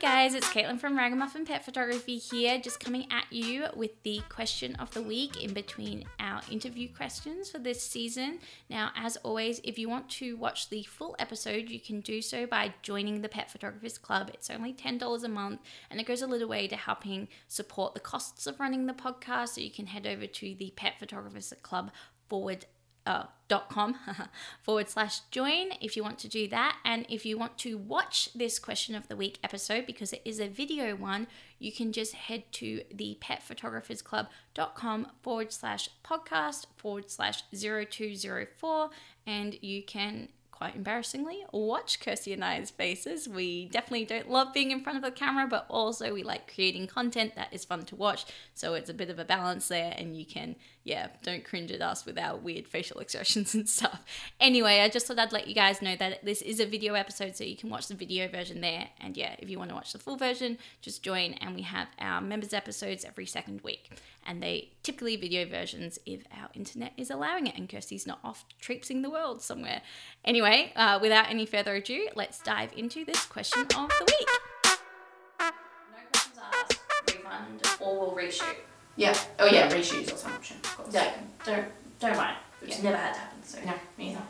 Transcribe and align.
guys, 0.00 0.32
it's 0.32 0.48
Caitlin 0.48 0.80
from 0.80 0.96
Ragamuffin 0.96 1.44
Pet 1.44 1.62
Photography 1.62 2.16
here, 2.16 2.58
just 2.58 2.80
coming 2.80 3.06
at 3.12 3.30
you 3.30 3.66
with 3.76 4.02
the 4.02 4.22
question 4.30 4.74
of 4.76 4.90
the 4.94 5.02
week 5.02 5.44
in 5.44 5.52
between 5.52 6.06
our 6.18 6.40
interview 6.50 6.88
questions 6.88 7.50
for 7.50 7.58
this 7.58 7.82
season. 7.82 8.38
Now, 8.70 8.92
as 8.96 9.18
always, 9.18 9.60
if 9.62 9.78
you 9.78 9.90
want 9.90 10.08
to 10.12 10.38
watch 10.38 10.70
the 10.70 10.84
full 10.84 11.16
episode, 11.18 11.68
you 11.68 11.78
can 11.78 12.00
do 12.00 12.22
so 12.22 12.46
by 12.46 12.72
joining 12.80 13.20
the 13.20 13.28
Pet 13.28 13.50
Photographers 13.50 13.98
Club. 13.98 14.30
It's 14.32 14.48
only 14.48 14.72
$10 14.72 15.22
a 15.22 15.28
month 15.28 15.60
and 15.90 16.00
it 16.00 16.06
goes 16.06 16.22
a 16.22 16.26
little 16.26 16.48
way 16.48 16.66
to 16.66 16.76
helping 16.76 17.28
support 17.46 17.92
the 17.92 18.00
costs 18.00 18.46
of 18.46 18.58
running 18.58 18.86
the 18.86 18.94
podcast. 18.94 19.50
So 19.50 19.60
you 19.60 19.70
can 19.70 19.86
head 19.86 20.06
over 20.06 20.26
to 20.26 20.54
the 20.54 20.72
Pet 20.76 20.94
Photographers 20.98 21.52
Club 21.62 21.90
forward 22.26 22.64
uh, 23.06 23.24
dot 23.48 23.68
com 23.68 23.96
forward 24.62 24.88
slash 24.88 25.20
join 25.30 25.72
if 25.80 25.96
you 25.96 26.02
want 26.02 26.18
to 26.20 26.28
do 26.28 26.48
that. 26.48 26.76
And 26.84 27.06
if 27.08 27.26
you 27.26 27.38
want 27.38 27.58
to 27.58 27.76
watch 27.76 28.30
this 28.34 28.58
question 28.58 28.94
of 28.94 29.08
the 29.08 29.16
week 29.16 29.38
episode, 29.42 29.86
because 29.86 30.12
it 30.12 30.22
is 30.24 30.40
a 30.40 30.48
video 30.48 30.94
one, 30.94 31.26
you 31.58 31.72
can 31.72 31.92
just 31.92 32.14
head 32.14 32.44
to 32.52 32.82
the 32.92 33.18
pet 33.20 33.42
photographers 33.42 34.02
petphotographersclub.com 34.02 35.06
forward 35.22 35.52
slash 35.52 35.88
podcast 36.04 36.66
forward 36.76 37.10
slash 37.10 37.42
0204 37.52 38.90
and 39.26 39.58
you 39.62 39.82
can 39.82 40.28
quite 40.60 40.76
embarrassingly, 40.76 41.42
watch 41.52 42.00
Kirsty 42.00 42.34
and 42.34 42.44
I's 42.44 42.68
faces. 42.68 43.26
We 43.26 43.64
definitely 43.64 44.04
don't 44.04 44.30
love 44.30 44.52
being 44.52 44.70
in 44.70 44.82
front 44.82 44.98
of 44.98 45.02
the 45.02 45.10
camera, 45.10 45.46
but 45.48 45.64
also 45.70 46.12
we 46.12 46.22
like 46.22 46.52
creating 46.52 46.86
content 46.86 47.34
that 47.34 47.48
is 47.50 47.64
fun 47.64 47.86
to 47.86 47.96
watch. 47.96 48.26
So 48.52 48.74
it's 48.74 48.90
a 48.90 48.94
bit 48.94 49.08
of 49.08 49.18
a 49.18 49.24
balance 49.24 49.68
there, 49.68 49.94
and 49.96 50.14
you 50.14 50.26
can, 50.26 50.56
yeah, 50.90 51.08
don't 51.22 51.44
cringe 51.44 51.70
at 51.70 51.80
us 51.80 52.04
with 52.04 52.18
our 52.18 52.36
weird 52.36 52.66
facial 52.66 53.00
expressions 53.00 53.54
and 53.54 53.68
stuff. 53.68 54.04
Anyway, 54.40 54.80
I 54.80 54.88
just 54.88 55.06
thought 55.06 55.18
I'd 55.18 55.32
let 55.32 55.46
you 55.46 55.54
guys 55.54 55.80
know 55.80 55.96
that 55.96 56.24
this 56.24 56.42
is 56.42 56.60
a 56.60 56.66
video 56.66 56.94
episode, 56.94 57.36
so 57.36 57.44
you 57.44 57.56
can 57.56 57.70
watch 57.70 57.88
the 57.88 57.94
video 57.94 58.28
version 58.28 58.60
there. 58.60 58.88
And 59.00 59.16
yeah, 59.16 59.36
if 59.38 59.48
you 59.48 59.58
want 59.58 59.70
to 59.70 59.74
watch 59.74 59.92
the 59.92 59.98
full 59.98 60.16
version, 60.16 60.58
just 60.82 61.02
join, 61.02 61.34
and 61.34 61.54
we 61.54 61.62
have 61.62 61.88
our 61.98 62.20
members' 62.20 62.52
episodes 62.52 63.04
every 63.04 63.26
second 63.26 63.60
week 63.62 63.90
and 64.26 64.42
they 64.42 64.70
typically 64.82 65.16
video 65.16 65.46
versions 65.46 65.98
if 66.06 66.24
our 66.38 66.48
internet 66.54 66.92
is 66.96 67.10
allowing 67.10 67.46
it 67.46 67.56
and 67.56 67.68
Kirsty's 67.68 68.06
not 68.06 68.20
off 68.22 68.44
traipsing 68.60 69.02
the 69.02 69.10
world 69.10 69.42
somewhere. 69.42 69.82
Anyway, 70.24 70.72
uh, 70.76 70.98
without 71.00 71.28
any 71.28 71.46
further 71.46 71.74
ado, 71.76 72.08
let's 72.14 72.38
dive 72.40 72.70
into 72.76 73.04
this 73.04 73.24
question 73.26 73.62
of 73.62 73.68
the 73.70 74.04
week. 74.06 74.28
No 75.40 75.50
questions 76.12 76.38
asked, 76.52 76.80
refund, 77.08 77.62
or 77.80 77.98
we'll 77.98 78.12
reshoot. 78.12 78.56
Yeah. 78.96 79.16
Oh 79.38 79.46
yeah, 79.46 79.70
reshoots 79.70 80.24
or 80.24 80.28
an 80.28 80.34
option, 80.34 80.56
of 80.64 80.76
course. 80.76 80.92
Don't, 80.92 81.44
don't, 81.44 81.66
don't 82.00 82.16
mind. 82.16 82.36
It's 82.62 82.78
Yeah. 82.78 82.84
never 82.84 82.96
had 82.96 83.14
to 83.14 83.20
happen, 83.20 83.42
so 83.44 83.58
No, 83.64 83.72
me 83.98 84.10
either. 84.10 84.22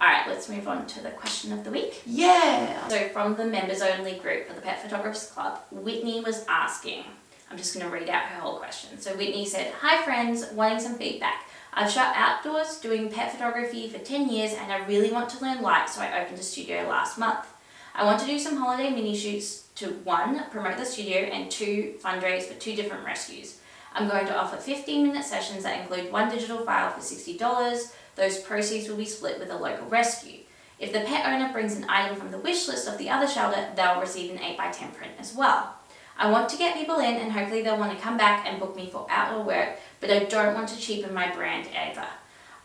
All 0.00 0.08
right, 0.08 0.26
let's 0.26 0.48
move 0.48 0.66
on 0.66 0.86
to 0.86 1.00
the 1.02 1.10
question 1.10 1.52
of 1.52 1.62
the 1.64 1.70
week. 1.70 2.02
Yeah. 2.06 2.88
So, 2.88 3.08
from 3.10 3.36
the 3.36 3.44
members 3.44 3.82
only 3.82 4.14
group 4.18 4.48
of 4.50 4.56
the 4.56 4.62
Pet 4.62 4.82
Photographers 4.82 5.30
Club, 5.30 5.60
Whitney 5.70 6.20
was 6.20 6.44
asking, 6.48 7.04
I'm 7.50 7.56
just 7.56 7.72
going 7.74 7.86
to 7.86 7.92
read 7.92 8.08
out 8.08 8.24
her 8.24 8.40
whole 8.40 8.58
question. 8.58 9.00
So, 9.00 9.12
Whitney 9.16 9.46
said, 9.46 9.72
Hi 9.80 10.02
friends, 10.02 10.46
wanting 10.54 10.80
some 10.80 10.94
feedback. 10.96 11.48
I've 11.74 11.90
shot 11.90 12.14
outdoors 12.16 12.78
doing 12.80 13.10
pet 13.10 13.32
photography 13.32 13.88
for 13.88 13.98
10 13.98 14.28
years 14.28 14.52
and 14.54 14.70
I 14.72 14.84
really 14.86 15.10
want 15.10 15.30
to 15.30 15.42
learn 15.42 15.62
light, 15.62 15.88
so 15.88 16.02
I 16.02 16.20
opened 16.22 16.38
a 16.38 16.42
studio 16.42 16.86
last 16.88 17.16
month. 17.16 17.46
I 17.94 18.04
want 18.04 18.20
to 18.20 18.26
do 18.26 18.38
some 18.38 18.56
holiday 18.56 18.90
mini 18.90 19.16
shoots 19.16 19.68
to 19.76 19.86
one, 20.04 20.42
promote 20.50 20.76
the 20.78 20.84
studio, 20.84 21.18
and 21.18 21.50
two, 21.50 21.94
fundraise 22.02 22.42
for 22.42 22.54
two 22.58 22.74
different 22.74 23.04
rescues. 23.06 23.58
I'm 23.94 24.08
going 24.08 24.26
to 24.26 24.36
offer 24.36 24.56
15 24.56 25.06
minute 25.06 25.24
sessions 25.24 25.64
that 25.64 25.80
include 25.80 26.12
one 26.12 26.30
digital 26.30 26.58
file 26.64 26.90
for 26.90 27.00
$60. 27.00 27.92
Those 28.16 28.38
proceeds 28.38 28.88
will 28.88 28.96
be 28.96 29.04
split 29.04 29.38
with 29.38 29.50
a 29.50 29.56
local 29.56 29.86
rescue. 29.86 30.40
If 30.78 30.92
the 30.92 31.00
pet 31.00 31.26
owner 31.26 31.52
brings 31.52 31.76
an 31.76 31.86
item 31.88 32.16
from 32.16 32.30
the 32.30 32.38
wish 32.38 32.66
list 32.68 32.88
of 32.88 32.98
the 32.98 33.08
other 33.08 33.28
shelter, 33.28 33.68
they'll 33.76 34.00
receive 34.00 34.30
an 34.32 34.38
8x10 34.38 34.94
print 34.94 35.12
as 35.18 35.34
well. 35.34 35.74
I 36.18 36.30
want 36.30 36.48
to 36.50 36.58
get 36.58 36.76
people 36.76 36.98
in 36.98 37.16
and 37.16 37.32
hopefully 37.32 37.62
they'll 37.62 37.78
want 37.78 37.96
to 37.96 38.02
come 38.02 38.16
back 38.16 38.46
and 38.46 38.60
book 38.60 38.76
me 38.76 38.88
for 38.90 39.06
outdoor 39.08 39.44
work, 39.44 39.68
but 40.00 40.10
I 40.10 40.24
don't 40.24 40.54
want 40.54 40.68
to 40.70 40.78
cheapen 40.78 41.14
my 41.14 41.32
brand 41.34 41.68
either. 41.74 42.06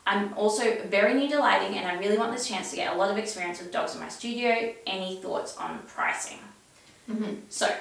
I'm 0.05 0.33
also 0.35 0.77
very 0.85 1.13
new 1.13 1.29
to 1.29 1.39
lighting 1.39 1.77
and 1.77 1.85
I 1.87 1.99
really 1.99 2.17
want 2.17 2.31
this 2.31 2.47
chance 2.47 2.69
to 2.71 2.75
get 2.75 2.93
a 2.93 2.97
lot 2.97 3.11
of 3.11 3.17
experience 3.17 3.59
with 3.59 3.71
dogs 3.71 3.93
in 3.93 3.99
my 4.01 4.09
studio. 4.09 4.73
Any 4.85 5.17
thoughts 5.21 5.57
on 5.57 5.79
pricing? 5.87 6.39
hmm 7.07 7.35
So, 7.49 7.73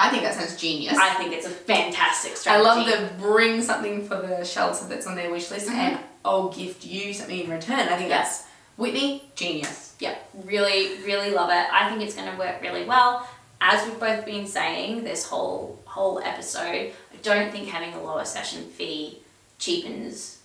I 0.00 0.08
think 0.10 0.22
that 0.22 0.34
sounds 0.34 0.56
genius. 0.60 0.96
I 0.96 1.14
think 1.14 1.32
it's 1.32 1.46
a 1.46 1.50
fantastic 1.50 2.36
strategy. 2.36 2.66
I 2.66 2.74
love 2.74 2.86
the 2.86 3.22
bring 3.22 3.62
something 3.62 4.06
for 4.06 4.16
the 4.16 4.44
shelter 4.44 4.86
that's 4.88 5.06
on 5.06 5.14
their 5.16 5.30
wish 5.30 5.50
list 5.50 5.68
Mhm. 5.68 5.72
and 5.74 5.98
I'll 6.24 6.48
gift 6.48 6.84
you 6.84 7.12
something 7.14 7.38
in 7.38 7.50
return. 7.50 7.80
I 7.80 7.96
think 7.96 8.08
Yeah. 8.10 8.18
that's 8.18 8.44
Whitney, 8.76 9.30
genius. 9.36 9.92
Yep, 9.98 10.30
really, 10.44 10.96
really 11.04 11.30
love 11.30 11.50
it. 11.50 11.66
I 11.72 11.88
think 11.90 12.00
it's 12.02 12.14
going 12.14 12.30
to 12.30 12.38
work 12.38 12.62
really 12.62 12.84
well. 12.84 13.26
As 13.60 13.84
we've 13.86 14.00
both 14.00 14.24
been 14.24 14.46
saying 14.46 15.04
this 15.04 15.26
whole 15.26 15.78
whole 15.84 16.18
episode, 16.24 16.92
I 17.12 17.16
don't 17.22 17.52
think 17.52 17.68
having 17.68 17.92
a 17.92 18.02
lower 18.02 18.24
session 18.24 18.70
fee 18.76 19.18
cheapens 19.58 20.38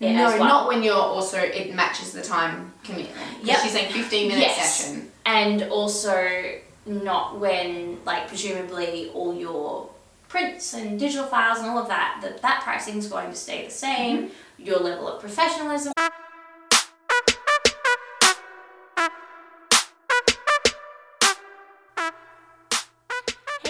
it 0.00 0.12
no, 0.12 0.26
well. 0.26 0.38
not 0.38 0.68
when 0.68 0.84
you're 0.84 0.94
also 0.94 1.38
it 1.38 1.74
matches 1.74 2.12
the 2.12 2.22
time 2.22 2.72
commitment. 2.84 3.42
Yep. 3.42 3.58
She's 3.62 3.72
saying 3.72 3.92
15 3.92 4.28
minute 4.28 4.42
Yes. 4.42 4.76
session. 4.76 5.10
and 5.26 5.64
also 5.64 6.14
not 6.88 7.38
when 7.38 7.98
like 8.04 8.28
presumably 8.28 9.10
all 9.14 9.34
your 9.34 9.88
prints 10.28 10.74
and 10.74 10.98
digital 10.98 11.26
files 11.26 11.58
and 11.58 11.68
all 11.68 11.78
of 11.78 11.88
that 11.88 12.18
that 12.22 12.42
that 12.42 12.62
pricing 12.62 12.96
is 12.96 13.08
going 13.08 13.30
to 13.30 13.36
stay 13.36 13.64
the 13.64 13.70
same. 13.70 14.24
Mm-hmm. 14.24 14.64
Your 14.64 14.80
level 14.80 15.08
of 15.08 15.20
professionalism. 15.20 15.92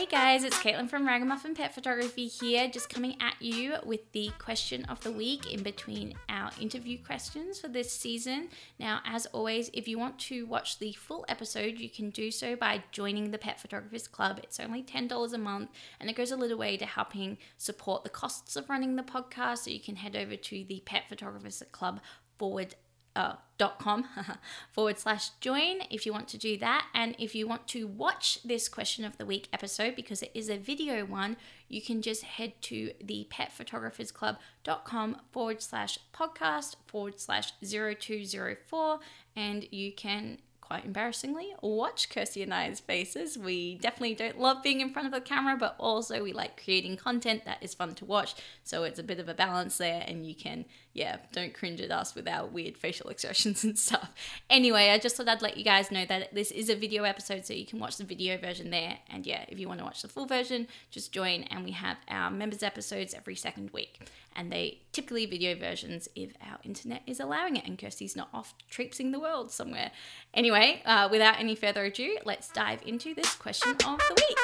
Guys, 0.08 0.42
it's 0.42 0.56
Caitlin 0.56 0.88
from 0.88 1.06
Ragamuffin 1.06 1.54
Pet 1.54 1.74
Photography 1.74 2.28
here, 2.28 2.66
just 2.66 2.88
coming 2.88 3.16
at 3.20 3.34
you 3.40 3.74
with 3.84 4.10
the 4.12 4.30
question 4.38 4.86
of 4.86 5.02
the 5.02 5.12
week 5.12 5.52
in 5.52 5.62
between 5.62 6.14
our 6.30 6.50
interview 6.58 6.96
questions 7.04 7.60
for 7.60 7.68
this 7.68 7.92
season. 7.92 8.48
Now, 8.80 9.00
as 9.04 9.26
always, 9.26 9.68
if 9.74 9.86
you 9.86 9.98
want 9.98 10.18
to 10.20 10.46
watch 10.46 10.78
the 10.78 10.94
full 10.94 11.26
episode, 11.28 11.78
you 11.78 11.90
can 11.90 12.08
do 12.08 12.30
so 12.30 12.56
by 12.56 12.84
joining 12.90 13.30
the 13.30 13.36
Pet 13.36 13.60
Photographers 13.60 14.08
Club. 14.08 14.40
It's 14.42 14.58
only 14.58 14.82
$10 14.82 15.34
a 15.34 15.38
month 15.38 15.70
and 16.00 16.08
it 16.08 16.16
goes 16.16 16.32
a 16.32 16.36
little 16.36 16.56
way 16.58 16.78
to 16.78 16.86
helping 16.86 17.36
support 17.58 18.02
the 18.02 18.08
costs 18.08 18.56
of 18.56 18.70
running 18.70 18.96
the 18.96 19.02
podcast. 19.02 19.58
So 19.58 19.70
you 19.70 19.80
can 19.80 19.96
head 19.96 20.16
over 20.16 20.36
to 20.36 20.64
the 20.64 20.82
Pet 20.86 21.02
Photographers 21.10 21.62
Club 21.70 22.00
forward 22.38 22.74
uh, 23.18 23.34
dot 23.58 23.78
com 23.80 24.06
forward 24.70 24.98
slash 24.98 25.30
join 25.40 25.80
if 25.90 26.06
you 26.06 26.12
want 26.12 26.28
to 26.28 26.38
do 26.38 26.56
that. 26.58 26.86
And 26.94 27.16
if 27.18 27.34
you 27.34 27.48
want 27.48 27.66
to 27.68 27.86
watch 27.86 28.38
this 28.44 28.68
question 28.68 29.04
of 29.04 29.18
the 29.18 29.26
week 29.26 29.48
episode, 29.52 29.96
because 29.96 30.22
it 30.22 30.30
is 30.32 30.48
a 30.48 30.56
video 30.56 31.04
one, 31.04 31.36
you 31.68 31.82
can 31.82 32.00
just 32.00 32.22
head 32.22 32.52
to 32.62 32.92
the 33.02 33.26
pet 33.28 33.52
photographers 33.52 34.12
petphotographersclub.com 34.12 35.16
forward 35.32 35.62
slash 35.62 35.98
podcast 36.14 36.76
forward 36.86 37.20
slash 37.20 37.52
0204 37.60 39.00
and 39.36 39.66
you 39.72 39.92
can 39.92 40.38
quite 40.68 40.84
embarrassingly 40.84 41.54
watch 41.62 42.10
Kirsty 42.10 42.42
and 42.42 42.52
I's 42.52 42.78
faces. 42.78 43.38
We 43.38 43.76
definitely 43.76 44.14
don't 44.14 44.38
love 44.38 44.62
being 44.62 44.82
in 44.82 44.92
front 44.92 45.06
of 45.06 45.14
the 45.14 45.20
camera, 45.22 45.56
but 45.58 45.74
also 45.78 46.22
we 46.22 46.34
like 46.34 46.62
creating 46.62 46.98
content 46.98 47.46
that 47.46 47.62
is 47.62 47.72
fun 47.72 47.94
to 47.94 48.04
watch. 48.04 48.34
So 48.64 48.84
it's 48.84 48.98
a 48.98 49.02
bit 49.02 49.18
of 49.18 49.30
a 49.30 49.34
balance 49.34 49.78
there, 49.78 50.04
and 50.06 50.26
you 50.26 50.34
can, 50.34 50.66
yeah, 50.92 51.16
don't 51.32 51.54
cringe 51.54 51.80
at 51.80 51.90
us 51.90 52.14
with 52.14 52.28
our 52.28 52.46
weird 52.46 52.76
facial 52.76 53.08
expressions 53.10 53.64
and 53.64 53.78
stuff. 53.78 54.10
Anyway, 54.50 54.90
I 54.90 54.98
just 54.98 55.16
thought 55.16 55.26
I'd 55.28 55.40
let 55.40 55.56
you 55.56 55.64
guys 55.64 55.90
know 55.90 56.04
that 56.04 56.34
this 56.34 56.50
is 56.50 56.68
a 56.68 56.76
video 56.76 57.04
episode, 57.04 57.46
so 57.46 57.54
you 57.54 57.64
can 57.64 57.78
watch 57.78 57.96
the 57.96 58.04
video 58.04 58.36
version 58.36 58.68
there. 58.68 58.98
And 59.08 59.26
yeah, 59.26 59.46
if 59.48 59.58
you 59.58 59.68
want 59.68 59.78
to 59.80 59.86
watch 59.86 60.02
the 60.02 60.08
full 60.08 60.26
version, 60.26 60.68
just 60.90 61.12
join, 61.12 61.44
and 61.44 61.64
we 61.64 61.70
have 61.70 61.96
our 62.08 62.30
members' 62.30 62.62
episodes 62.62 63.14
every 63.14 63.36
second 63.36 63.70
week. 63.70 64.06
And 64.36 64.52
they 64.52 64.82
typically 64.92 65.26
video 65.26 65.56
versions 65.56 66.08
if 66.14 66.32
our 66.40 66.58
internet 66.62 67.02
is 67.06 67.18
allowing 67.18 67.56
it 67.56 67.66
and 67.66 67.76
Kirsty's 67.76 68.14
not 68.14 68.28
off 68.32 68.54
traipsing 68.70 69.10
the 69.10 69.18
world 69.18 69.50
somewhere. 69.50 69.90
Anyway, 70.32 70.57
uh, 70.84 71.08
without 71.10 71.38
any 71.38 71.54
further 71.54 71.84
ado, 71.84 72.18
let's 72.24 72.48
dive 72.50 72.80
into 72.86 73.14
this 73.14 73.34
question 73.34 73.72
of 73.72 73.98
the 74.08 74.14
week. 74.16 74.38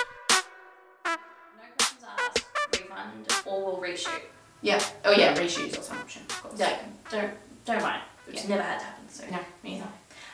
No 1.07 1.17
questions 1.77 2.05
asked, 2.19 2.45
refund, 2.73 3.27
or 3.47 3.65
we'll 3.65 3.77
reshoot. 3.81 4.21
Yeah. 4.63 4.83
Oh 5.05 5.13
yeah, 5.13 5.35
reshoots 5.37 5.77
also 5.77 5.93
an 5.95 5.99
option, 6.01 6.23
of 6.29 6.43
course. 6.43 6.59
Don't, 6.59 6.79
don't, 7.11 7.33
don't 7.65 7.83
mind. 7.83 8.03
It's 8.29 8.45
Yeah. 8.45 8.51
never 8.57 8.63
had 8.63 8.79
to 8.81 8.85
happen, 8.87 9.09
so 9.09 9.25
No, 9.31 9.39
me 9.63 9.77
either. 9.77 9.89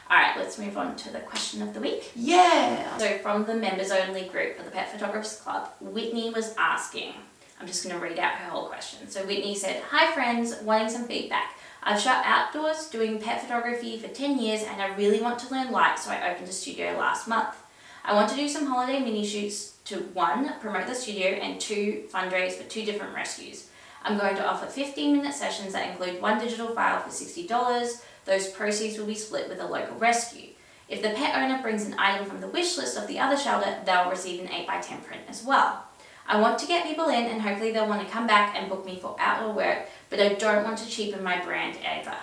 All 0.09 0.17
right, 0.17 0.37
let's 0.37 0.59
move 0.59 0.77
on 0.77 0.97
to 0.97 1.12
the 1.12 1.21
question 1.21 1.62
of 1.62 1.73
the 1.75 1.81
week. 1.81 2.11
Yeah. 2.17 2.99
So, 2.99 3.19
from 3.19 3.44
the 3.44 3.55
members 3.55 3.91
only 3.93 4.25
group 4.29 4.59
of 4.59 4.65
the 4.65 4.71
Pet 4.73 4.91
Photographers 4.91 5.37
Club, 5.37 5.69
Whitney 5.81 6.31
was 6.31 6.53
asking, 6.59 7.12
I'm 7.61 7.67
just 7.67 7.85
going 7.85 7.94
to 7.94 8.03
read 8.05 8.19
out 8.19 8.32
her 8.32 8.50
whole 8.50 8.67
question. 8.67 9.09
So, 9.09 9.21
Whitney 9.25 9.55
said, 9.55 9.82
Hi 9.91 10.12
friends, 10.12 10.56
wanting 10.62 10.88
some 10.88 11.05
feedback. 11.06 11.56
I've 11.82 12.00
shot 12.00 12.25
outdoors 12.27 12.88
doing 12.88 13.19
pet 13.19 13.41
photography 13.41 13.99
for 13.99 14.09
10 14.09 14.38
years 14.38 14.62
and 14.62 14.82
I 14.82 14.94
really 14.97 15.21
want 15.21 15.38
to 15.41 15.53
learn 15.53 15.73
light, 15.73 15.99
so 15.99 16.11
I 16.11 16.31
opened 16.31 16.49
a 16.49 16.53
studio 16.53 16.97
last 16.99 17.27
month. 17.27 17.56
I 18.05 18.15
want 18.15 18.29
to 18.31 18.37
do 18.37 18.49
some 18.49 18.67
holiday 18.67 18.99
mini 19.00 19.27
shoots 19.27 19.77
to 19.87 19.97
one, 20.15 20.55
promote 20.61 20.87
the 20.87 20.94
studio, 20.94 21.29
and 21.29 21.61
two, 21.61 22.05
fundraise 22.12 22.53
for 22.53 22.65
two 22.65 22.85
different 22.85 23.15
rescues. 23.15 23.69
I'm 24.03 24.19
going 24.19 24.37
to 24.37 24.47
offer 24.47 24.67
15 24.67 25.17
minute 25.17 25.35
sessions 25.35 25.73
that 25.73 25.91
include 25.91 26.21
one 26.21 26.38
digital 26.38 26.75
file 26.75 27.00
for 27.00 27.11
$60. 27.11 28.03
Those 28.25 28.49
proceeds 28.49 28.99
will 28.99 29.06
be 29.06 29.15
split 29.15 29.49
with 29.49 29.61
a 29.61 29.67
local 29.67 29.97
rescue. 29.97 30.50
If 30.88 31.03
the 31.03 31.11
pet 31.11 31.37
owner 31.37 31.62
brings 31.62 31.87
an 31.87 31.94
item 31.99 32.27
from 32.27 32.41
the 32.41 32.49
wish 32.49 32.77
list 32.77 32.97
of 32.97 33.06
the 33.06 33.19
other 33.19 33.37
shelter, 33.37 33.79
they'll 33.85 34.11
receive 34.11 34.41
an 34.41 34.49
8x10 34.49 35.05
print 35.05 35.23
as 35.29 35.44
well. 35.44 35.85
I 36.31 36.41
want 36.41 36.59
to 36.61 36.67
get 36.67 36.87
people 36.87 37.09
in 37.09 37.25
and 37.27 37.43
hopefully 37.43 37.73
they'll 37.73 37.88
want 37.88 38.06
to 38.06 38.12
come 38.12 38.27
back 38.29 38.55
and 38.56 38.69
book 38.69 38.87
me 38.87 38.99
for 39.03 39.17
outdoor 39.19 39.53
work, 39.53 39.79
but 40.11 40.21
I 40.21 40.35
don't 40.35 40.62
want 40.62 40.79
to 40.79 40.88
cheapen 40.88 41.25
my 41.25 41.43
brand 41.44 41.77
either. 41.85 42.15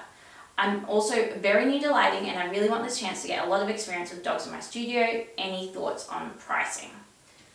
I'm 0.57 0.85
also 0.85 1.27
very 1.39 1.65
new 1.65 1.81
to 1.81 1.91
lighting 1.91 2.29
and 2.29 2.39
I 2.39 2.49
really 2.49 2.69
want 2.69 2.85
this 2.85 2.97
chance 2.97 3.21
to 3.23 3.27
get 3.27 3.45
a 3.45 3.49
lot 3.49 3.61
of 3.61 3.67
experience 3.69 4.11
with 4.11 4.23
dogs 4.23 4.45
in 4.45 4.53
my 4.53 4.61
studio. 4.61 5.25
Any 5.37 5.67
thoughts 5.67 6.07
on 6.07 6.31
pricing? 6.39 6.89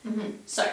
Mm-hmm. 0.06 0.30
So, 0.44 0.70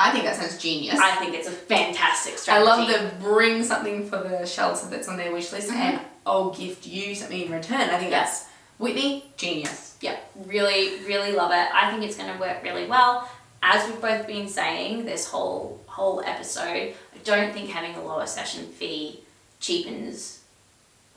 I 0.00 0.10
think 0.10 0.24
that 0.24 0.34
sounds 0.36 0.58
genius. 0.58 0.98
I 0.98 1.14
think 1.16 1.34
it's 1.34 1.46
a 1.46 1.52
fantastic 1.52 2.36
strategy. 2.36 2.66
I 2.68 2.76
love 2.76 2.88
the 2.88 3.22
bring 3.24 3.62
something 3.62 4.08
for 4.08 4.16
the 4.18 4.44
shelter 4.46 4.86
that's 4.88 5.06
on 5.08 5.16
their 5.16 5.32
wish 5.32 5.52
list 5.52 5.70
Mhm. 5.70 5.74
and 5.76 6.00
I'll 6.26 6.50
gift 6.50 6.86
you 6.86 7.14
something 7.14 7.40
in 7.42 7.52
return. 7.52 7.82
I 7.82 7.98
think 7.98 8.10
Yeah. 8.10 8.20
that's 8.24 8.46
Whitney, 8.78 9.30
genius. 9.36 9.94
Yeah, 10.00 10.16
really, 10.46 11.00
really 11.04 11.32
love 11.32 11.52
it. 11.52 11.68
I 11.72 11.90
think 11.90 12.02
it's 12.02 12.16
going 12.16 12.32
to 12.32 12.38
work 12.40 12.62
really 12.62 12.86
well. 12.86 13.28
As 13.62 13.86
we've 13.88 14.00
both 14.00 14.26
been 14.26 14.48
saying 14.48 15.04
this 15.04 15.28
whole 15.28 15.80
whole 15.86 16.22
episode, 16.24 16.94
I 17.14 17.18
don't 17.24 17.52
think 17.52 17.68
having 17.70 17.94
a 17.96 18.02
lower 18.04 18.26
session 18.26 18.64
fee 18.66 19.20
cheapens 19.60 20.40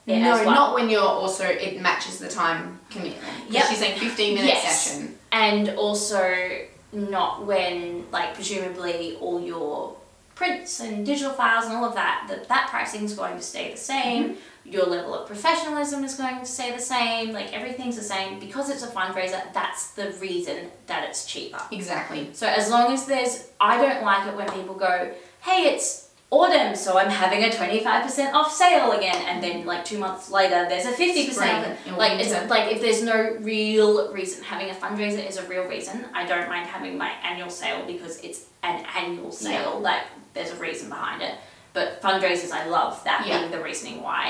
it 0.06 0.20
no, 0.20 0.34
as 0.34 0.46
well. 0.46 0.54
not 0.54 0.74
when 0.76 0.90
you're 0.90 1.02
also 1.02 1.46
it 1.46 1.80
matches 1.82 2.20
the 2.20 2.28
time 2.28 2.80
commitment. 2.90 3.24
Yeah, 3.50 3.66
she's 3.70 3.78
saying 3.80 3.98
fifteen 4.00 4.36
minute 4.36 4.48
Yes. 4.50 4.82
session. 4.86 5.18
and 5.32 5.70
also 5.78 6.66
not 6.92 7.46
when 7.46 8.06
like 8.12 8.34
presumably 8.36 9.16
all 9.22 9.42
your 9.42 9.96
prints 10.36 10.80
and 10.80 11.06
digital 11.06 11.34
files 11.34 11.66
and 11.66 11.76
all 11.76 11.86
of 11.86 11.96
that 11.96 12.26
that 12.30 12.48
that 12.48 12.68
pricing 12.70 13.04
is 13.04 13.14
going 13.14 13.36
to 13.36 13.42
stay 13.42 13.72
the 13.72 13.78
same. 13.78 14.24
Mm-hmm. 14.24 14.40
Your 14.66 14.86
level 14.86 15.14
of 15.14 15.28
professionalism 15.28 16.06
is 16.06 16.16
going 16.16 16.40
to 16.40 16.46
stay 16.46 16.72
the 16.72 16.80
same. 16.80 17.34
Like 17.34 17.52
everything's 17.54 17.98
the 17.98 18.04
same. 18.04 18.40
Because 18.40 18.70
it's 18.70 18.84
a 18.84 18.88
fundraiser 18.88 19.42
that's 19.54 19.92
the 19.92 20.12
reason 20.22 20.72
that 20.88 21.08
it's 21.10 21.26
cheaper. 21.26 21.62
Exactly. 21.72 22.30
so 22.34 22.48
as 22.48 22.70
long 22.70 22.94
as 22.94 23.06
there's 23.06 23.48
i 23.60 23.78
don't 23.78 24.04
like 24.04 24.28
it 24.28 24.36
when 24.36 24.50
people 24.52 24.76
go 24.76 25.12
hey 25.42 25.64
it's 25.74 26.10
autumn 26.34 26.76
so 26.76 26.98
i'm 26.98 27.10
having 27.10 27.44
a 27.44 27.50
25% 27.50 28.34
off 28.34 28.52
sale 28.52 28.92
again 28.94 29.20
and 29.30 29.44
then 29.44 29.66
like 29.66 29.86
two 29.86 30.00
months 30.00 30.32
later 30.32 30.66
there's 30.70 30.86
a 30.86 30.92
50% 30.92 31.32
Spring 31.32 31.98
like 31.98 32.20
it's 32.20 32.34
like 32.50 32.72
if 32.74 32.82
there's 32.82 33.04
no 33.04 33.18
real 33.42 34.12
reason 34.12 34.44
having 34.44 34.70
a 34.70 34.74
fundraiser 34.74 35.24
is 35.30 35.38
a 35.38 35.46
real 35.48 35.66
reason. 35.68 36.06
I 36.14 36.26
don't 36.26 36.50
mind 36.50 36.66
having 36.68 36.98
my 36.98 37.12
annual 37.24 37.52
sale 37.52 37.86
because 37.86 38.20
it's 38.22 38.40
an 38.64 38.84
annual 38.98 39.32
sale 39.32 39.80
like 39.80 40.02
there's 40.34 40.50
a 40.52 40.56
reason 40.56 40.90
behind 40.90 41.22
it. 41.22 41.36
But 41.74 42.02
fundraisers 42.02 42.52
i 42.52 42.66
love 42.68 43.04
that 43.04 43.20
Yeah. 43.28 43.40
being 43.40 43.52
the 43.52 43.62
reasoning 43.62 44.02
why. 44.02 44.24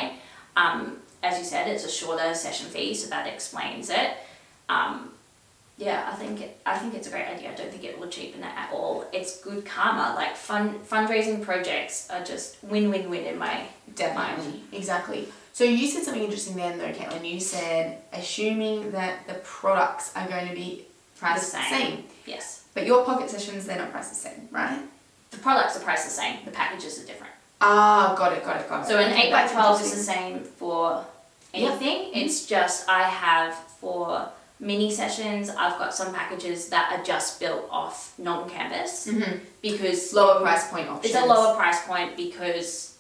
Um, 0.58 0.98
as 1.24 1.40
you 1.40 1.46
said 1.46 1.68
it's 1.70 1.86
a 1.86 1.90
shorter 2.00 2.34
session 2.34 2.68
fee 2.74 2.94
so 2.94 3.08
that 3.12 3.28
explains 3.28 3.90
it. 3.90 4.10
Um, 4.68 5.13
yeah 5.78 6.08
i 6.12 6.16
think 6.16 6.40
it, 6.42 6.60
i 6.66 6.78
think 6.78 6.94
it's 6.94 7.08
a 7.08 7.10
great 7.10 7.26
idea 7.28 7.52
i 7.52 7.56
don't 7.56 7.72
think 7.72 7.84
it 7.84 7.98
will 8.00 8.08
cheapen 8.08 8.42
it 8.42 8.54
at 8.56 8.70
all 8.72 9.06
it's 9.12 9.42
good 9.42 9.66
karma 9.66 10.14
like 10.16 10.36
fun 10.36 10.78
fundraising 10.82 11.42
projects 11.44 12.08
are 12.12 12.24
just 12.24 12.64
win-win-win 12.64 13.24
in 13.26 13.38
my 13.38 13.66
Definitely. 13.96 14.62
Exactly. 14.72 15.28
So 15.52 15.64
you 15.66 15.88
said 15.88 16.02
something 16.04 16.24
interesting 16.24 16.56
then 16.56 16.80
though, 16.80 16.92
Caitlin. 16.92 17.30
You 17.32 17.40
said 17.40 17.98
assuming 18.12 18.90
that 18.92 19.28
the 19.28 19.36
products 19.44 20.12
are 20.16 20.28
going 20.28 20.48
to 20.48 20.56
be 20.56 20.86
priced 21.20 21.52
The 21.52 21.58
same. 21.60 21.80
same. 21.82 22.04
yes 22.26 22.64
But 22.74 22.88
your 22.88 23.04
pocket 23.06 23.30
sessions 23.30 23.66
they're 23.68 23.78
not 23.78 23.92
priced 23.92 24.10
the 24.12 24.16
same, 24.30 24.48
right? 24.52 24.80
the 25.32 25.38
products 25.40 25.76
are 25.78 25.82
priced 25.82 26.06
the 26.06 26.12
same 26.12 26.44
the 26.46 26.52
packages 26.52 26.98
are 27.04 27.06
different 27.06 27.34
Ah, 27.62 28.16
got 28.18 28.34
it, 28.34 28.44
got 28.44 28.60
it, 28.62 28.68
got 28.70 28.82
it. 28.84 28.88
So 28.88 28.98
an 29.00 29.14
eight 29.14 29.32
by 29.32 29.48
twelve 29.48 29.80
is 29.82 29.92
the 29.92 30.04
same 30.04 30.40
for 30.40 31.06
anything. 31.54 32.12
It's 32.14 32.46
just 32.46 32.90
I 32.90 33.04
have 33.04 33.54
for 33.80 34.28
mini 34.64 34.90
sessions. 34.92 35.50
I've 35.50 35.78
got 35.78 35.94
some 35.94 36.14
packages 36.14 36.70
that 36.70 36.92
are 36.98 37.04
just 37.04 37.40
built 37.40 37.68
off 37.70 38.14
non-canvas 38.18 39.08
Mhm. 39.08 39.40
because 39.62 40.14
Lower 40.14 40.40
price 40.42 40.68
point 40.70 40.88
options. 40.90 41.14
It's 41.14 41.24
a 41.24 41.26
lower 41.28 41.56
price 41.56 41.82
point 41.86 42.16
because 42.16 42.94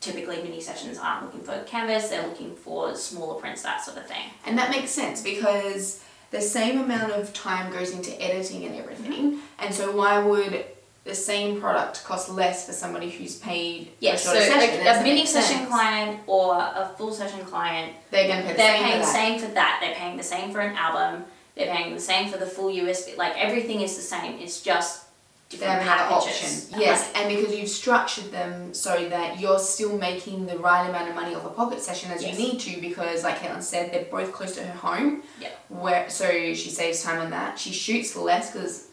typically 0.00 0.42
mini 0.42 0.60
sessions 0.60 0.98
aren't 0.98 1.24
looking 1.24 1.42
for 1.42 1.58
canvas. 1.64 2.10
They're 2.10 2.26
looking 2.26 2.54
for 2.54 2.94
smaller 2.94 3.40
prints, 3.40 3.62
that 3.62 3.82
sort 3.84 3.96
of 3.96 4.06
thing. 4.06 4.30
And 4.44 4.58
that 4.58 4.70
makes 4.70 4.90
sense 4.90 5.22
because 5.22 6.00
the 6.30 6.42
same 6.42 6.78
amount 6.80 7.12
of 7.12 7.32
time 7.32 7.72
goes 7.72 7.90
into 7.92 8.10
editing 8.20 8.64
and 8.66 8.76
everything. 8.76 9.40
And 9.58 9.74
so 9.74 9.90
why 9.92 10.18
would 10.18 10.64
the 11.04 11.14
same 11.14 11.60
product 11.60 12.02
costs 12.04 12.30
less 12.30 12.66
for 12.66 12.72
somebody 12.72 13.10
who's 13.10 13.36
paid 13.36 13.90
Yes, 14.00 14.24
a 14.24 14.28
so 14.28 14.34
session? 14.34 14.84
That 14.84 15.00
a 15.00 15.04
mini 15.04 15.26
session 15.26 15.56
sense. 15.58 15.68
client 15.68 16.20
or 16.26 16.54
a 16.56 16.90
full 16.96 17.12
session 17.12 17.44
client 17.44 17.92
They're 18.10 18.26
going 18.26 18.40
to 18.40 18.46
pay 18.46 18.52
the 18.52 18.56
they're 18.56 18.74
same 18.76 18.84
paying 18.84 19.00
for 19.00 19.06
the 19.06 19.12
that. 19.12 19.12
same 19.12 19.38
for 19.48 19.54
that. 19.54 19.78
They're 19.82 19.94
paying 19.94 20.16
the 20.16 20.22
same 20.22 20.50
for 20.52 20.60
an 20.60 20.76
album. 20.76 21.24
They're 21.56 21.72
paying 21.74 21.94
the 21.94 22.00
same 22.00 22.30
for 22.32 22.38
the 22.38 22.46
full 22.46 22.72
USB. 22.72 23.16
Like 23.16 23.34
everything 23.36 23.80
is 23.82 23.96
the 23.96 24.02
same. 24.02 24.38
It's 24.40 24.62
just 24.62 25.02
different 25.50 25.82
have 25.82 25.82
another 26.08 26.14
option. 26.14 26.32
packages. 26.32 26.70
Yes, 26.76 27.12
and 27.14 27.28
because 27.28 27.54
you've 27.54 27.68
structured 27.68 28.32
them 28.32 28.72
so 28.72 29.06
that 29.10 29.38
you're 29.38 29.58
still 29.58 29.96
making 29.98 30.46
the 30.46 30.56
right 30.58 30.88
amount 30.88 31.10
of 31.10 31.14
money 31.14 31.34
off 31.34 31.44
a 31.44 31.50
pocket 31.50 31.80
session 31.82 32.10
as 32.12 32.22
Yes. 32.22 32.32
you 32.38 32.44
need 32.46 32.58
to 32.60 32.80
because 32.80 33.22
like 33.22 33.38
Caitlin 33.40 33.62
said, 33.62 33.92
they're 33.92 34.04
both 34.10 34.32
close 34.32 34.54
to 34.56 34.64
her 34.64 34.72
home. 34.78 35.22
Yeah. 35.38 35.50
Where 35.68 36.08
so 36.08 36.28
she 36.54 36.70
saves 36.70 37.02
time 37.02 37.20
on 37.20 37.30
that. 37.30 37.58
She 37.58 37.72
shoots 37.72 38.16
less 38.16 38.50
because 38.50 38.88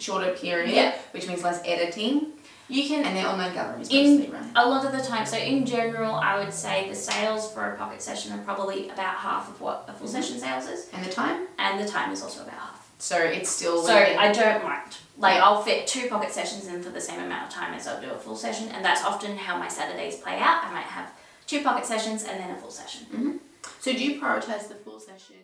shorter 0.00 0.32
period, 0.32 0.70
Yeah. 0.70 0.94
which 1.12 1.26
means 1.28 1.42
less 1.42 1.60
editing. 1.64 2.32
You 2.68 2.86
can 2.88 3.04
And 3.04 3.16
they're 3.16 3.26
online 3.26 3.52
galleries 3.52 3.88
In- 3.88 4.30
right? 4.30 4.42
a 4.54 4.64
lot 4.68 4.84
of 4.84 4.92
the 4.92 5.02
time. 5.02 5.26
So 5.26 5.36
in 5.36 5.66
general, 5.66 6.14
I 6.14 6.38
would 6.38 6.54
say 6.54 6.88
the 6.88 6.94
sales 6.94 7.52
for 7.52 7.72
a 7.72 7.76
pocket 7.76 8.00
session 8.00 8.32
are 8.32 8.42
probably 8.44 8.88
about 8.88 9.16
half 9.16 9.48
of 9.48 9.60
what 9.60 9.84
a 9.88 9.92
full 9.92 10.06
Mhm. 10.06 10.12
session 10.12 10.38
sales 10.38 10.66
is, 10.68 10.86
And 10.92 11.04
the 11.04 11.10
time? 11.10 11.48
and 11.58 11.80
the 11.84 11.88
time 11.90 12.12
is 12.12 12.22
also 12.22 12.42
about 12.42 12.54
half. 12.54 12.88
So 12.98 13.16
it's 13.16 13.50
still 13.50 13.82
So 13.84 13.94
within- 13.98 14.18
I 14.18 14.30
don't 14.32 14.62
mind. 14.62 14.98
Like 15.18 15.34
Yeah. 15.36 15.44
I'll 15.46 15.62
fit 15.62 15.86
two 15.88 16.08
pocket 16.08 16.30
sessions 16.32 16.66
in 16.68 16.82
for 16.82 16.90
the 16.90 17.00
same 17.00 17.20
amount 17.20 17.48
of 17.48 17.50
time 17.52 17.74
as 17.74 17.88
I'll 17.88 18.00
do 18.00 18.10
a 18.10 18.16
full 18.18 18.36
session, 18.36 18.68
and 18.68 18.84
that's 18.84 19.02
often 19.04 19.36
how 19.36 19.56
my 19.56 19.68
Saturdays 19.68 20.16
play 20.16 20.38
out. 20.38 20.62
I 20.64 20.70
might 20.70 20.84
have 20.84 21.10
two 21.48 21.62
pocket 21.62 21.84
sessions 21.86 22.22
and 22.22 22.38
then 22.40 22.50
a 22.50 22.56
full 22.56 22.70
session. 22.70 23.40
So 23.80 23.92
do 23.92 23.98
you 23.98 24.20
prioritize 24.20 24.68
the 24.68 24.74
full 24.76 25.00
session 25.00 25.36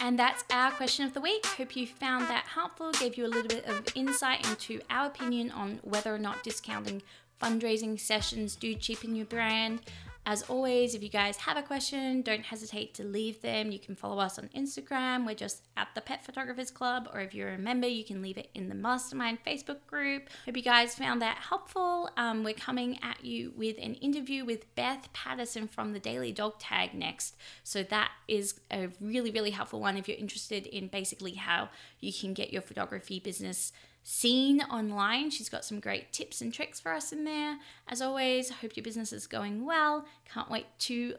And 0.00 0.18
that's 0.18 0.44
our 0.50 0.70
question 0.70 1.04
of 1.04 1.14
the 1.14 1.20
week. 1.20 1.46
Hope 1.46 1.74
you 1.76 1.86
found 1.86 2.28
that 2.28 2.46
helpful, 2.46 2.92
gave 2.92 3.16
you 3.16 3.26
a 3.26 3.28
little 3.28 3.48
bit 3.48 3.64
of 3.66 3.86
insight 3.94 4.46
into 4.48 4.80
our 4.90 5.06
opinion 5.06 5.50
on 5.50 5.80
whether 5.82 6.14
or 6.14 6.18
not 6.18 6.42
discounting 6.42 7.02
fundraising 7.42 7.98
sessions 7.98 8.56
do 8.56 8.74
cheapen 8.74 9.14
your 9.14 9.26
brand. 9.26 9.80
As 10.28 10.42
always, 10.42 10.96
if 10.96 11.04
you 11.04 11.08
guys 11.08 11.36
have 11.36 11.56
a 11.56 11.62
question, 11.62 12.20
don't 12.20 12.44
hesitate 12.44 12.94
to 12.94 13.04
leave 13.04 13.40
them. 13.42 13.70
You 13.70 13.78
can 13.78 13.94
follow 13.94 14.18
us 14.18 14.40
on 14.40 14.50
Instagram. 14.56 15.24
We're 15.24 15.36
just 15.36 15.62
at 15.76 15.86
the 15.94 16.00
Pet 16.00 16.24
Photographers 16.24 16.72
Club, 16.72 17.08
or 17.14 17.20
if 17.20 17.32
you're 17.32 17.54
a 17.54 17.58
member, 17.58 17.86
you 17.86 18.04
can 18.04 18.22
leave 18.22 18.36
it 18.36 18.50
in 18.52 18.68
the 18.68 18.74
Mastermind 18.74 19.38
Facebook 19.46 19.86
group. 19.86 20.24
Hope 20.44 20.56
you 20.56 20.64
guys 20.64 20.96
found 20.96 21.22
that 21.22 21.36
helpful. 21.36 22.10
Um, 22.16 22.42
we're 22.42 22.54
coming 22.54 22.98
at 23.04 23.24
you 23.24 23.52
with 23.56 23.76
an 23.80 23.94
interview 23.94 24.44
with 24.44 24.74
Beth 24.74 25.08
Patterson 25.12 25.68
from 25.68 25.92
the 25.92 26.00
Daily 26.00 26.32
Dog 26.32 26.58
Tag 26.58 26.92
next. 26.92 27.36
So 27.62 27.84
that 27.84 28.10
is 28.26 28.58
a 28.72 28.88
really, 29.00 29.30
really 29.30 29.50
helpful 29.50 29.78
one 29.78 29.96
if 29.96 30.08
you're 30.08 30.18
interested 30.18 30.66
in 30.66 30.88
basically 30.88 31.34
how 31.34 31.68
you 32.00 32.12
can 32.12 32.34
get 32.34 32.52
your 32.52 32.62
photography 32.62 33.20
business 33.20 33.70
seen 34.08 34.60
online. 34.62 35.30
She's 35.30 35.48
got 35.48 35.64
some 35.64 35.80
great 35.80 36.12
tips 36.12 36.40
and 36.40 36.54
tricks 36.54 36.78
for 36.78 36.92
us 36.92 37.12
in 37.12 37.24
there. 37.24 37.58
As 37.88 38.00
always, 38.00 38.50
hope 38.50 38.76
your 38.76 38.84
business 38.84 39.12
is 39.12 39.26
going 39.26 39.64
well. 39.64 40.06
Can't 40.32 40.48
wait 40.48 40.66
to 40.80 41.16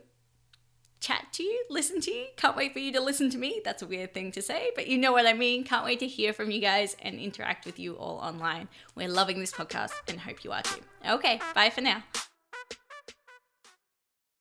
chat 1.01 1.25
to 1.33 1.43
you, 1.43 1.65
listen 1.69 1.99
to 1.99 2.11
you. 2.11 2.27
Can't 2.37 2.55
wait 2.55 2.71
for 2.71 2.79
you 2.79 2.93
to 2.93 3.01
listen 3.01 3.29
to 3.31 3.37
me. 3.37 3.61
That's 3.65 3.81
a 3.81 3.85
weird 3.85 4.13
thing 4.13 4.31
to 4.31 4.41
say, 4.41 4.71
but 4.73 4.87
you 4.87 4.97
know 4.97 5.11
what 5.11 5.27
I 5.27 5.33
mean. 5.33 5.65
Can't 5.65 5.83
wait 5.83 5.99
to 5.99 6.07
hear 6.07 6.31
from 6.31 6.49
you 6.49 6.61
guys 6.61 6.95
and 7.01 7.19
interact 7.19 7.65
with 7.65 7.77
you 7.77 7.95
all 7.95 8.19
online. 8.19 8.69
We're 8.95 9.09
loving 9.09 9.41
this 9.41 9.51
podcast 9.51 9.91
and 10.07 10.21
hope 10.21 10.45
you 10.45 10.53
are 10.53 10.61
too. 10.61 10.81
Okay, 11.07 11.41
bye 11.53 11.69
for 11.69 11.81
now. 11.81 12.03